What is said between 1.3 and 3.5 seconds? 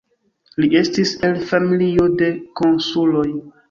familio de konsuloj.